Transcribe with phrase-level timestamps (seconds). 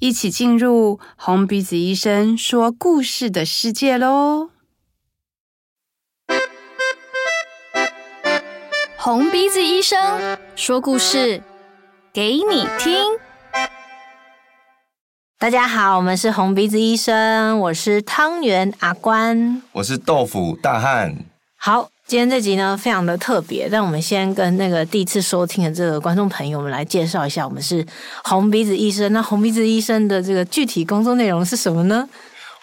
[0.00, 4.48] 一起进入红鼻子医生说故事的世界喽！
[8.96, 11.42] 红鼻子医生说故事
[12.14, 13.18] 给你听。
[15.38, 21.14] 大家好，我们是红鼻子医生，我是汤圆阿关，我是豆腐大汉。
[21.56, 21.90] 好。
[22.10, 27.86] 今天这集呢，非常的特别，但我们先跟那个第一次收听的这个观众朋友们来介绍一下，我们是
[28.24, 29.12] 红鼻子医生。
[29.12, 32.08] 那红鼻子医生的这个具体工作内容是什么呢？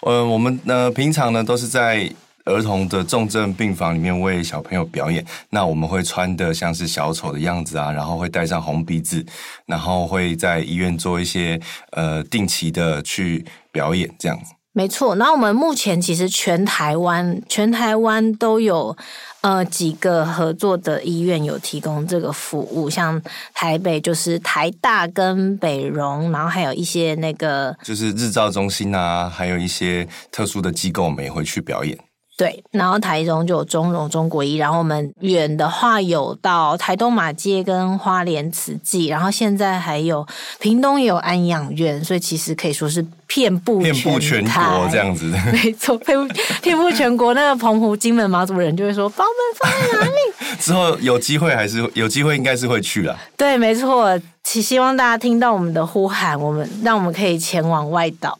[0.02, 2.12] 呃，我们呢平常呢都是在
[2.44, 5.24] 儿童的重症病房里面为小朋友表演。
[5.48, 9.24] 那我们会穿的像是小丑的样子啊，然后会戴上红鼻子，
[9.64, 11.58] 然后会在医院做一些
[11.92, 14.52] 呃定期的去表演这样子。
[14.78, 18.96] 没错，那我们目前其实全台湾全台湾都有
[19.40, 23.20] 呃几个合作的医院有提供这个服务，像
[23.52, 31.98] 台北就是台大跟北荣，然后还有一些那个就是日照中心啊，还有一些特殊的机构，我们也会去表演。
[32.38, 40.24] 对，然后台中就有中荣中国医，然后我们远的话有到台东马街跟花莲慈济，然后现在还有
[40.60, 45.38] 屏东也有安养院，所以其实可以说是遍布全遍布全国这样子的。
[45.52, 47.34] 没错，遍布遍布全国。
[47.34, 53.18] 那个澎湖、金门、马祖人就会说：“把我们放在哪里？” 之后有机会还是有机会，应该是会去了。
[53.36, 58.38] 对，没错，希希望大家听到我们的呼喊，我们让我们可以前往外岛。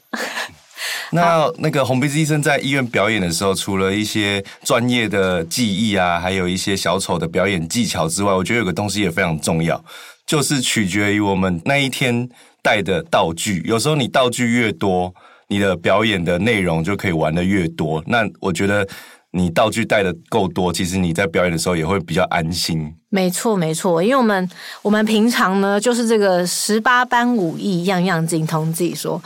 [1.12, 9.82] 那那个红鼻子医生在医院表演的时候，除了一些专业的技艺啊，还有一些小丑的表演技巧之外，我觉得有个东西也非常重要，
[10.26, 12.28] 就是取决于我们那一天
[12.62, 13.62] 带的道具。
[13.64, 15.14] 有时候你道具越多，
[15.48, 18.02] 你的表演的内容就可以玩的越多。
[18.06, 18.86] 那我觉得。
[19.32, 22.94] 你道具带的够多，其实你在表演的时候也会比较安心。
[23.10, 24.50] 没错，没错，因为我们
[24.82, 28.72] 我们平常呢，就是这个十八般武艺，样样精通。
[28.72, 29.20] 自己说，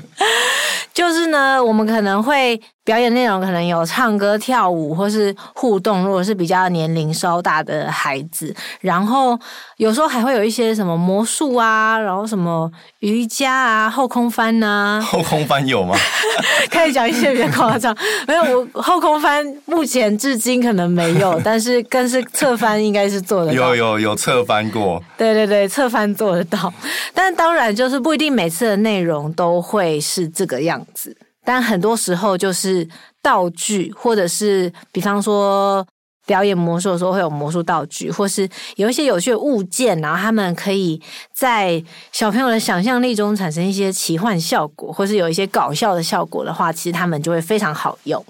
[0.94, 2.60] 就是呢，我们可能会。
[2.88, 6.06] 表演内容可能有唱歌、跳舞，或是互动。
[6.06, 9.38] 如果是比较年龄稍大的孩子，然后
[9.76, 14.98] 有时候还会有一些什么魔术啊，然后什么瑜伽啊、后空翻啊。
[15.02, 15.94] 后空翻有吗？
[16.72, 17.94] 可以讲一些比较夸张。
[18.26, 23.52] 没有，我后空翻目前至今可能没有， 但是更是侧翻应该是做得到。
[23.52, 25.04] 有有有侧翻过。
[25.18, 26.72] 对对对，侧翻做得到。
[27.12, 31.14] 但当然就是不一定每次的内容都会是这个样子。
[31.48, 32.86] 但很多时候就是
[33.22, 35.82] 道具，或者是比方说
[36.26, 41.00] 表演魔术的时候会有魔术道具，或是有一些有趣的物件，然后他们可以
[41.34, 41.82] 在
[42.12, 48.22] 小朋友的想象力中产生一些奇幻效果，或是有一些搞笑的效果的话，其实他们就会非常好用。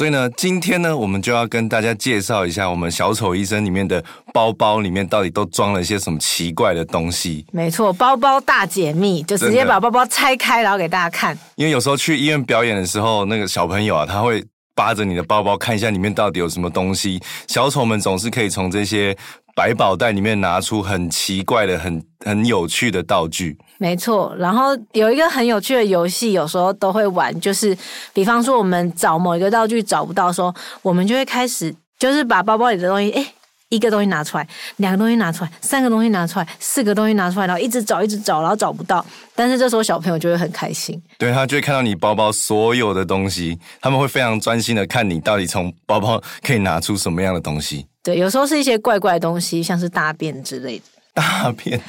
[0.00, 4.02] 所以呢，今天呢，我们就要跟大家介绍一下我们小丑医生里面的
[4.32, 7.44] 包包里面到底都装了一些什么奇怪的东西。
[7.52, 11.38] 没错，包包大解密，就直接把包包拆开，然后给大家看。
[11.56, 14.42] 因为有时候去医院表演的时候，那个小朋友啊，他会
[14.80, 17.20] 扒着你的包包看一下里面到底有什么东西。
[17.46, 19.14] 小丑们总是可以从这些
[19.54, 23.58] 百宝袋里面拿出很奇怪的、很很有趣的道具。
[23.76, 27.76] 没错，然后有一个很有趣的游戏，有时候都会玩，就是
[28.14, 33.26] 比方说我们找某一个道具找不到的时候，我们就会开始就是把包包里的东西，诶，
[33.70, 39.04] 一个东西拿出来，两个东西拿出来，三个东西拿出来，四个东西拿出来，然后一直找，一直找，然后找不到。
[39.34, 47.86] 但是这时候小朋友就会很开心，对，他就会看到你包包所有的东西，他们会非常专心的看你到底从包包可以拿出什么样的东西。
[48.02, 50.84] 对，有时候是一些怪怪的东西，像是大便之类的。
[51.14, 51.80] 大便。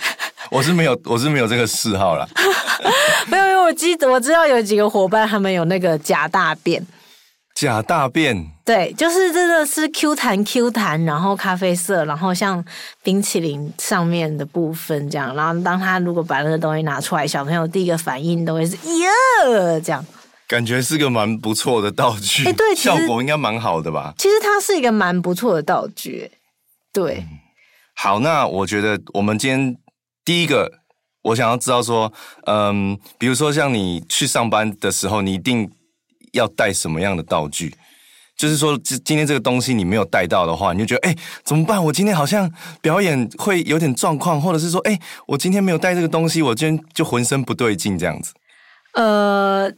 [0.49, 2.27] 我是没有，我是没有这个嗜好啦。
[3.27, 6.85] 没有，因为我记得我知道有几个伙伴他们有那个假大便。
[7.65, 8.51] 假大便。
[8.65, 12.63] 对，就是真的是 Q 弹 Q 弹，然后咖啡色，然后像
[13.03, 15.35] 冰淇淋上面的部分这样。
[15.35, 19.07] 然后当他如果把那个东西拿出来，小朋友第一个反应都会是耶
[19.83, 20.05] 这样。
[20.47, 22.45] 感觉是个蛮不错的道具。
[22.45, 24.13] 哎，对，效果应该蛮好的吧？
[24.17, 26.31] 其实它是一个蛮不错的道具。
[26.91, 27.17] 对。
[27.19, 27.39] 嗯。
[27.95, 29.77] 好，那我觉得我们今天。
[30.23, 30.71] 第一个，
[31.23, 32.13] 我想要知道说，
[32.45, 35.67] 嗯，比如说像你去上班的时候，你一定
[36.31, 37.73] 要带什么样的道具？
[38.37, 41.83] 就是说，今今天这个东西你没有带到的话，你就觉得，哎，怎么办？
[41.83, 42.51] 我今天好像
[42.81, 48.33] 表演会有点状况，或者是说，哎，我今天没有带这个东西，我今天就浑身不对劲这样子。
[48.93, 49.71] 呃，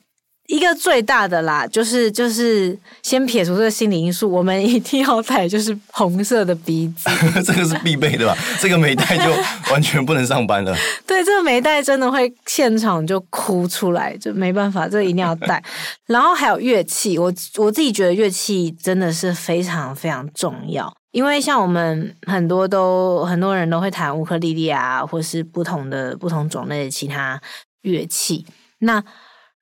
[0.48, 7.10] 一个最大的啦，就是就是先撇除这个心理因素，我们一定要带就是红色的鼻子，
[7.46, 8.38] 这个是必备的吧？
[8.60, 9.32] 这个没带就
[9.72, 10.76] 完全不能上班了。
[11.08, 15.64] 对，这个没带真的会现场就哭出来，就没办法，这个一定要带。
[16.08, 27.42] 然后还有乐器，我我自己觉得乐器真的是非常非常重要，因为像我们很多都很多人都会弹乌克丽丽啊，或是不同的不同种类的其他
[27.84, 28.46] 乐器，
[28.80, 29.02] 那。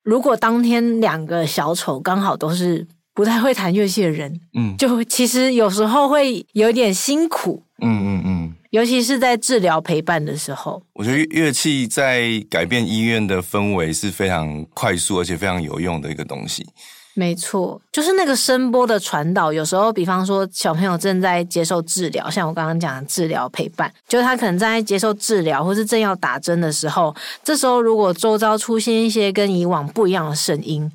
[0.02, 16.66] 如果当天两个小丑刚好都是不太会弹乐器的人，嗯，就其实有时候会有点辛苦，嗯嗯嗯，尤其是在治疗陪伴的时候，我觉得乐器在改变医院的氛围是非常快速而且非常有用的一个东西。
[17.14, 19.52] 没错，就是那个声波的传导。
[19.52, 27.14] 有时候，比方说小朋友正在接受治疗，像我刚刚讲的治疗陪伴，就是他可能正在接受治疗，或是正要打针的时候，
[27.44, 30.90] 这时候如果周遭出现一些跟以往不一样的声音，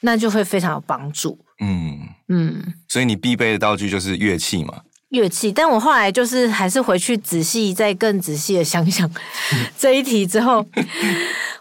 [0.00, 1.38] 那就会非常有帮助。
[1.60, 4.80] 嗯嗯，所以你必备的道具就是乐器嘛？
[5.14, 5.50] 乐器。
[5.50, 9.10] 但我后来就是还是回去仔细再更仔细的想想
[9.78, 10.66] 这一题之后。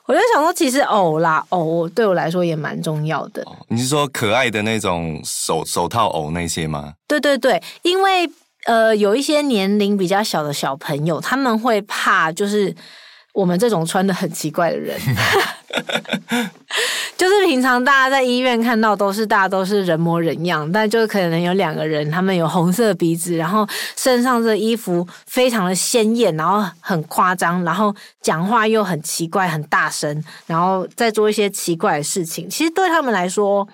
[0.06, 3.42] 我就想说，其实偶啦，偶对我来说也蛮重要的。
[3.70, 6.94] 你是说可爱的那种手手套偶那些吗？
[7.08, 8.30] 对对对，因为
[8.66, 12.76] 呃，有一些年龄比较小的小朋友，他们会怕，就是。
[13.34, 14.96] 我们这种穿的很奇怪的人，
[17.24, 23.66] 就是平常大家在医院看到都是大家都是人模人样，但就可能有两个人，他们有红色鼻子，然后
[23.96, 32.50] 身上这衣服非常的鲜艳，然后很夸张，然后讲话又很奇怪、很大声，然后再做一些奇怪的事情。
[32.50, 33.66] 其实对他们来说，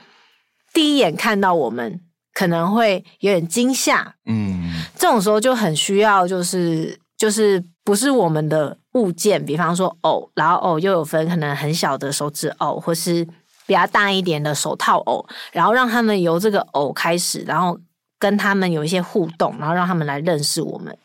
[0.72, 2.00] 第一眼看到我们
[2.36, 8.78] 可能会有点惊吓，嗯，这种时候就很需要，就是就是不是我们的。
[8.94, 13.26] 物件，比方说偶，然后偶又有分可能很小的手指偶，或是
[13.70, 17.80] 比较大一点的手套偶，然后让他们由这个偶开始，然后
[18.18, 20.98] 跟他们有一些互动，然后让他们来认识我们。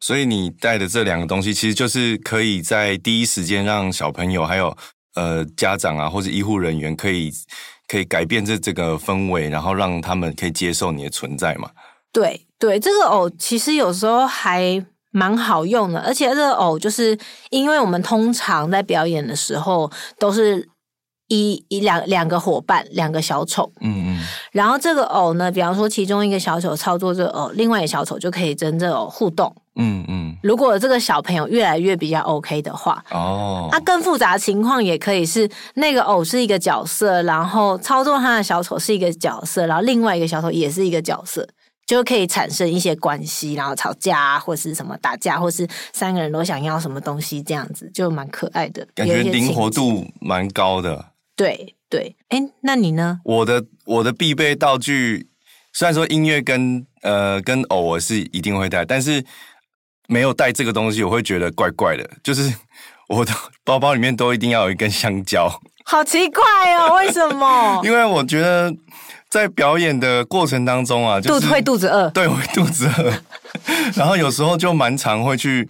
[0.00, 4.76] 所以你带的这两个东西，其实就是可以在第一时间让小朋友还有
[5.14, 7.32] 呃家长啊，或者医护人员可以
[7.88, 11.70] 可以改变这这个氛围，然后让他们可以接受你的存在嘛？
[12.12, 14.84] 对对，这个偶其实有时候还。
[15.16, 17.16] 蛮好用的，而且这个偶就是
[17.50, 20.68] 因为我们通常在表演的时候都是
[21.28, 30.36] 一一两两个伙伴，两个小丑，嗯嗯，然后这个偶呢，比方说其中一个小丑操作这个偶，另外一个小丑就可以跟这偶互动，嗯嗯。
[30.42, 41.48] 如果这个小朋友越来越比较 OK 的话，哦，那更复杂的情况也可以是那个偶是一个角色，然后操作他的小丑是一个角色，然后另外一个小丑也是一个角色。
[41.86, 51.04] 就可以产生一些关系，然后吵架，或是什么打架，或是三个人都想要什么东西，这样子就蛮可爱的，感觉灵活度蛮高的。
[51.36, 53.20] 对对，哎，那你呢？
[53.24, 55.28] 我的我的必备道具，
[55.72, 59.24] 虽然说音乐跟呃跟偶我是一定会带，但是
[60.06, 62.08] 没有带这个东西，我会觉得怪怪的。
[62.22, 62.52] 就是
[63.08, 63.32] 我的
[63.64, 65.48] 包包里面都一定要有一根香蕉，
[65.84, 66.42] 好奇怪
[66.76, 67.80] 哦，为什么？
[67.84, 68.74] 因为我觉得。
[69.30, 73.12] 在表演的过程当中啊，就是、肚子会肚子饿，对，会肚子饿，
[73.96, 75.68] 然后有时候就蛮常会去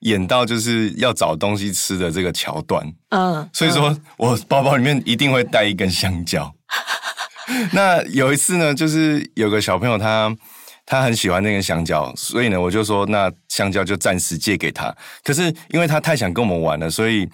[0.00, 6.54] 演到就是要找东西吃的这个桥段，嗯，所以说我包包里面一定会带一根香蕉。
[7.72, 10.34] 那有一次呢，就是有个小朋友他
[10.84, 14.94] 他很喜欢那根香蕉，所以呢我就说那香蕉就暂时借给他。
[15.24, 17.28] 可是因为他太想跟我们玩了，所以。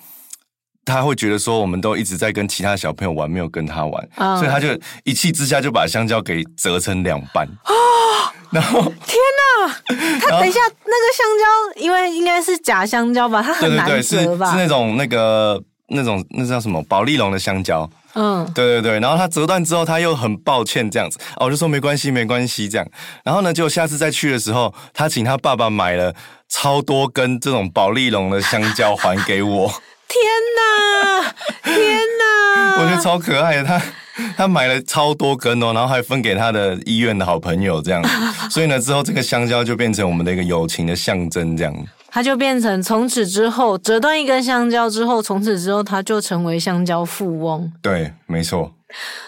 [0.85, 4.67] 他会觉得说，我们都一直在跟其他小朋友玩，没有跟他玩，嗯、所以他就
[5.05, 7.47] 一气之下就把香蕉给折成两半。
[7.47, 9.75] 哦，然后天哪！
[10.21, 13.43] 他等一下，那个香蕉，因为应该是假香蕉吧？
[13.43, 13.97] 它很难折吧？
[14.03, 17.89] 对对对，是是那种那个那种那叫什么保丽龙的香蕉。
[18.15, 19.01] 嗯，对对对。
[19.01, 22.87] 然后他折断之后，他又很抱歉这样子，哦，我就说没关系，没关系这样。
[23.25, 26.15] 然后呢，就下次再去的时候，他请他爸爸买了
[26.49, 29.73] 超多根这种保丽龙的香蕉还给我。
[30.13, 30.21] 天
[30.59, 31.35] 哪！
[31.65, 32.77] 天哪！
[32.85, 33.81] 我觉得超可爱的，他
[34.37, 38.03] 他买了超多根哦，然后还分给他的医院的好朋友这样，
[38.51, 41.75] 所以呢，之后这个香蕉就变成我们的一个友情的象征，这样。
[42.15, 47.73] 他就变成从此之后折断一根香蕉之后，从此之后他就成为香蕉富翁。
[47.81, 48.71] 对，没错。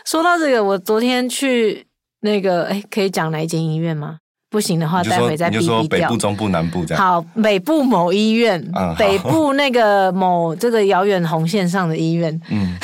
[0.04, 1.86] 说到这个，我昨天去
[2.20, 4.18] 那个，哎，可以讲哪一间医院吗？
[4.50, 5.82] 不行的话，待会再逼逼掉。
[5.88, 7.02] 北部、中部、南部这样。
[7.02, 12.38] 好，北部某医院，嗯、北部那个某这个遥远红线上的医院。
[12.50, 12.76] 嗯。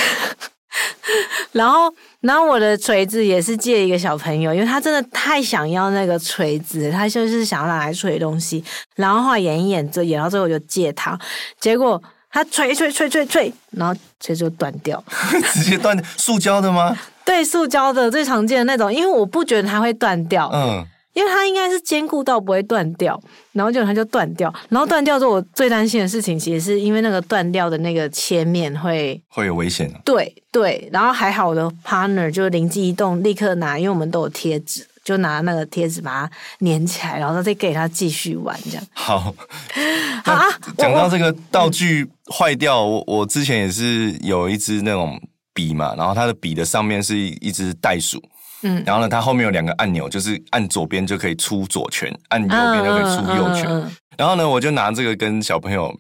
[1.53, 8.63] 然后，然后我的锤子也是借一个小朋友，因为他真的太想要那个锤子，他就是想要拿来锤东西。
[8.97, 11.19] 然后后来演一演，就演到最后就借他，
[11.59, 12.01] 结果
[12.31, 15.03] 他锤锤锤锤锤，然后锤就断掉，
[15.53, 16.97] 直接断，塑胶的吗？
[17.25, 23.21] 对，塑胶的最常见的那种，因为我不觉得它会断掉，嗯，因为它应该是坚固到不会断掉，
[23.53, 29.91] 然后结果它就断掉，然后断掉之后，我最担心的事情其实是因为那个断掉的那个切面会会有危险。
[30.05, 34.87] 对对，然后还好我的 partner 就灵机一动，立刻拿，因为我们都有贴纸。
[35.03, 36.31] 就拿那个贴纸把它
[36.65, 38.87] 粘起来，然后再给他继续玩，这样。
[38.93, 39.35] 好，
[40.23, 40.45] 好啊。
[40.77, 45.19] 讲到这个道具坏掉，我我之前也是有一支那种
[45.55, 48.23] 笔嘛，然后它的笔的上面是一只袋鼠，
[48.63, 53.67] 嗯，然后呢，它后面有两个按钮，就是按左边就可以出左拳，按右边就可以出右拳。
[53.67, 55.95] 嗯嗯嗯、然后呢，我就拿这个跟小朋友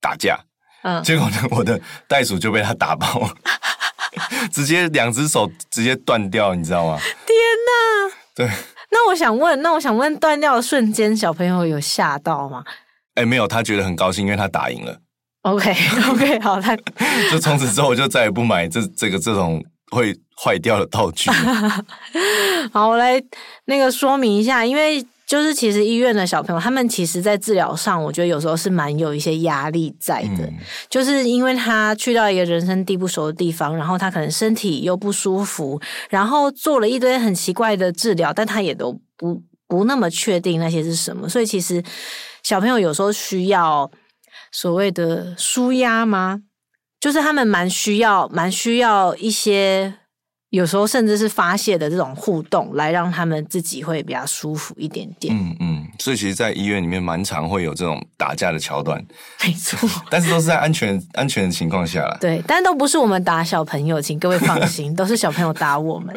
[0.00, 0.38] 打架，
[0.82, 3.34] 嗯，结果呢，我的袋鼠就被他打爆了，
[4.52, 6.98] 直接两只手直接断掉，你知道吗？
[6.98, 8.14] 天哪！
[8.34, 8.48] 对，
[8.90, 12.64] 那我想问，那我想问，断掉的瞬间，小朋友有吓到吗？
[13.14, 14.98] 哎、欸，没有，他觉得很高兴，因为他打赢了。
[15.42, 16.76] OK，OK，okay, okay, 好，他
[17.30, 19.62] 就从此之后我就再也不买这这个这种
[19.94, 21.30] 会坏掉的道具。
[22.72, 23.22] 好，我来
[23.66, 25.06] 那个说明一下，因为。
[25.26, 30.44] 就是其实医院的小朋友，他们其实，在治疗上，我觉得有时候是蛮有一些压力在的。
[30.44, 30.54] 嗯、
[30.90, 41.26] 就是因为他去到一个人生地不熟的地方，然后他可能身体又不舒服，然后做了一堆很奇怪的治疗，但他也都不不那么确定那些是什么。
[41.26, 41.82] 所以其实
[42.42, 43.90] 小朋友有时候需要
[44.52, 46.42] 所谓的舒压吗？
[47.04, 49.92] 就是他们蛮需要，蛮需要一些。
[50.48, 55.36] 有时候甚至是发泄的这种互动，来让他们自己会比较舒服一点点。
[55.36, 59.04] 嗯嗯，所以其实，在医院里面蛮常会有这种打架的桥段。
[59.44, 62.16] 没错， 但是都是在安全安全的情况下啦。
[62.22, 66.14] 对，但都不是我们打小朋友，请各位放心， 都是小朋友打我们。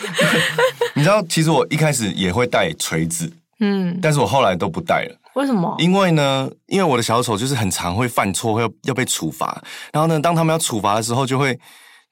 [0.94, 5.16] 你知道，其实我一开始也会带锤子，嗯，但是我后来都不带了。
[5.38, 5.74] 为什么？
[5.78, 9.62] 因为呢，因为我的小丑就是很常会犯错，会要要被处罚。
[9.92, 11.58] 然后呢，当他们要处罚的时候，就会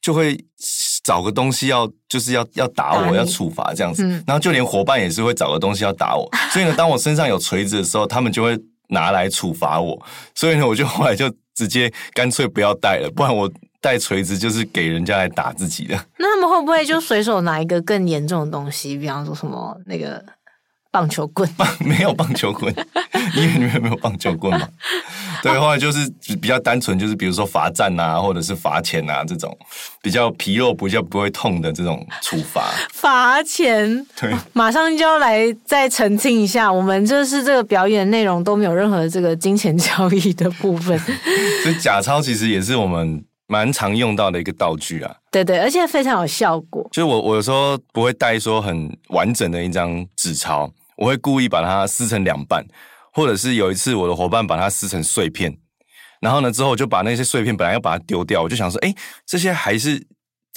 [0.00, 0.38] 就会。
[1.04, 9.97] 找个东西要就是要要打我，要处罚这样子，嗯、然后就连伙伴也是会找个东西要打我， 所以呢，当我身上有锤子的时候，他们就会拿来处罚我，
[10.35, 13.49] 所以呢，我就后来就直接干脆不要带了，不然我
[13.80, 15.95] 带锤子就是给人家来打自己的。
[16.18, 20.21] 那他们会不会就随手拿一个更严重的东西，比方说什么那个？
[20.96, 21.46] 棒球棍？
[21.58, 22.74] 棒 没有棒球棍，
[23.34, 24.66] 医院里面没有棒球棍嘛？
[25.42, 26.10] 对，后来就是
[26.40, 29.54] 比较单纯，就是比如说罚站啊，或者是罚钱啊这种
[30.00, 32.62] 比较皮肉比较不会痛的这种处罚。
[32.94, 34.06] 罚钱？
[34.18, 40.98] 对，马上就要来再澄清一下，我们就是这个表演内容都没有任何这个金钱交易的部分。
[41.62, 45.14] 所以假钞其实也是我们蛮常用到的一个道具啊。
[45.30, 46.88] 对对，而且非常有效果。
[46.90, 50.72] 就是我我有时候不会带说很完整的一张纸钞。
[50.96, 52.66] 我会故意把它撕成两半，
[53.12, 55.56] 或者是有一次我的伙伴把它撕成碎片，
[56.20, 60.06] 然后呢之后我就把那些碎片本来要把它丢掉，我就想说，哎，这些还是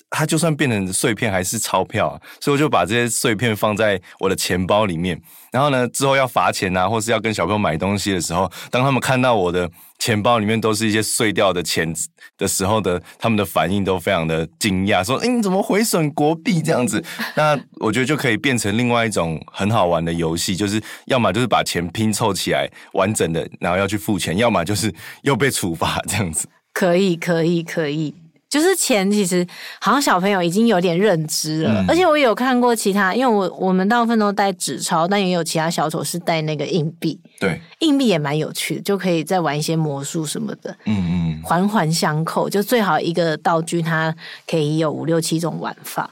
[0.10, 5.20] 它就算变成碎片还是钞票啊，所以我就把这些碎片放在我的钱包里面。
[5.52, 11.92] 然后呢之后要罚钱啊，或是要跟小朋友买东西的时候，当他们看到我的钱包里面都是一些碎掉的钱
[12.38, 17.04] 的时候的，他们的反应都非常的惊讶，说：“哎，你怎么毁损国币这样子？”
[17.36, 26.48] 那我觉得就可以变成另外一种很好玩的游戏，就是要么就是把钱拼凑起来完整的，然后要去付钱；要么就是又被处罚这样子。
[26.72, 28.14] 可以，可以，可以。
[28.50, 29.46] 就是钱，其实
[29.80, 37.22] 好像小朋友已经有点认知了，嗯、而且我有看过其他，因为我我们大部分都带纸钞，但也有其他小丑是带那个硬币。
[37.40, 40.76] 对，硬币也蛮有趣的，就可以再玩一些魔术什么的。
[40.86, 44.14] 嗯嗯，环环相扣，就最好一个道具它
[44.48, 46.10] 可以有五六七种玩法。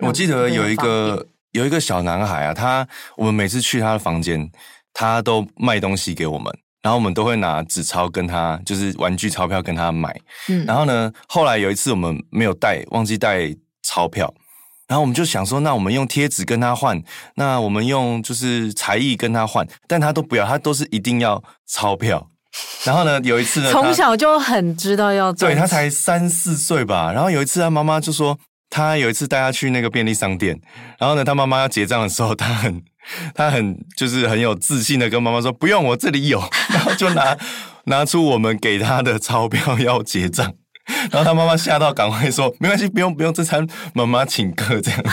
[0.00, 4.50] 我记得有一个有一个小男孩啊，他我们每次去他的房间，
[4.92, 6.52] 他都卖东西给我们。
[6.82, 10.14] 然后我们都会拿纸钞跟他，就是玩具钞票跟他买。
[10.48, 14.32] 嗯，然后呢，后来有一次我们没有带，忘记带钞票，
[14.86, 17.02] 然后我们就想说，那我们用贴纸跟他换，
[17.34, 22.28] 那我们用就是才艺跟他换，但他都不要，他都是一定要钞票。
[22.84, 27.12] 然后呢，有一次呢，从小就很知道要对，他才三四岁吧。
[27.12, 28.38] 然后有一次他妈妈就说，
[28.70, 30.60] 他有一次带他去那个便利商店，
[30.98, 32.82] 然后呢，他妈妈要结账的时候，他很。
[33.34, 36.38] 他很就是很有自信的跟妈妈说：“不用，我这里有。
[36.68, 37.34] ”然后就拿
[37.84, 40.52] 拿出我们给他的钞票要结账，
[41.10, 45.10] 然后他妈妈吓到，赶快说：“没关系，不用不用，这餐妈妈请客这样子。”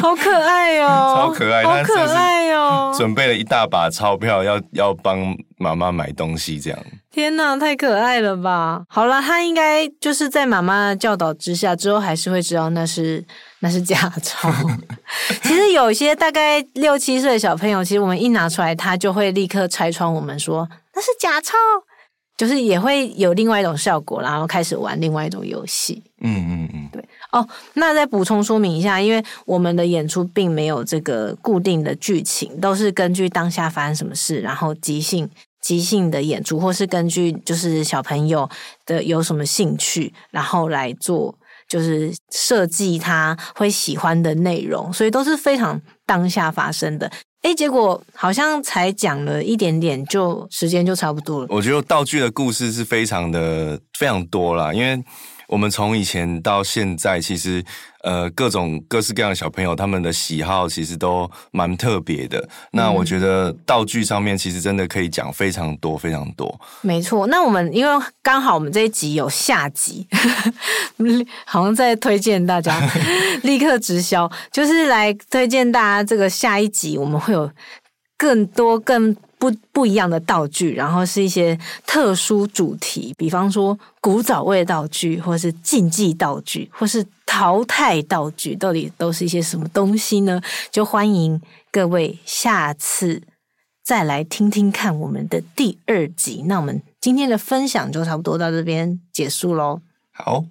[0.00, 2.94] 好可爱哦， 超可爱，好可爱哦！
[2.96, 5.18] 准备了一大把钞票，要要帮
[5.58, 6.78] 妈妈买东西这样。
[7.10, 8.82] 天哪，太可爱了吧！
[8.88, 13.24] 好了，他应该就是在妈妈的教导之下，之后还是会知道那是。
[13.62, 14.50] 那是假钞。
[15.44, 21.58] 其实有一些大概六七岁的小朋友，其实我们一拿出来，他就会立刻拆穿我们说那是假钞。
[22.38, 26.02] 就是也会有另外一种效果，然后开始玩另外一种游戏。
[26.22, 27.46] 嗯嗯嗯，对哦。
[27.74, 35.28] 那再补充说明一下，因为我们的演出并没有这个固定的剧情，都是根据当下发生什么事，然后即兴
[35.60, 38.48] 即兴的演出，或是根据就是小朋友
[38.86, 41.34] 的有什么兴趣，然后来做
[41.68, 47.10] 就是设计他会喜欢的内容，所以都是非常当下发生的。
[47.42, 51.46] 哎，结果好像才讲了一点点，就时间就差不多了。
[51.50, 55.02] 我觉得道具的故事是非常的非常多啦，因为。
[55.50, 57.62] 我们从以前到现在，其实
[58.04, 62.48] 呃各种各式各样的小朋友，他们的喜好其实都蛮特别的。
[62.70, 66.60] 那我觉得道具上面其实真的可以讲非常多非常多。
[66.82, 70.06] 没错，那我们因为刚好我们这一集有下集，
[71.44, 72.80] 好像在推荐大家
[73.42, 77.50] 立刻直销，就是来推荐大家这个下一集我们会有
[78.16, 79.16] 更多更。
[79.40, 90.38] 不不一样的道具，然后是一些特殊主题，比方说古早味道具，或是竞技道具，或是淘汰道具，到底都是一些什么东西呢？
[90.70, 91.40] 就欢迎
[91.72, 93.22] 各位下次
[93.82, 96.44] 再来听听看我们的第二集。
[96.46, 99.80] 那我们今天的分享就差不多到这边结束喽。
[100.12, 100.44] 好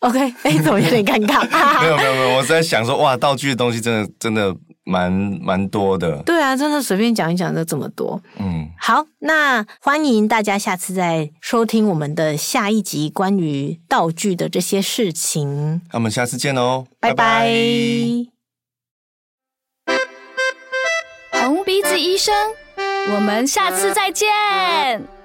[0.00, 1.46] ，OK，哎，怎么有点尴尬？
[1.80, 4.56] 没有没有没有，我在想说，哇，道具的东西真的真的。
[4.84, 8.20] 蛮蛮多的，对啊，真的随便讲一讲就这么多。
[8.38, 15.80] 嗯，好，那欢迎大家下次再收听我们的下一集关于道具的这些事情。
[15.92, 17.48] 那我们下次见喽，拜拜。
[21.32, 22.34] 红鼻子医生，
[23.14, 25.21] 我们下次再见。